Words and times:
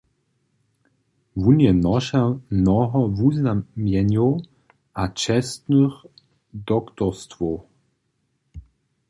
Wón 1.41 1.59
je 1.63 1.73
nošer 1.83 2.25
mnoho 2.59 3.01
wuznamjenjenjow 3.17 4.31
a 5.01 5.07
čestnych 5.25 5.97
doktorstwow. 6.69 7.55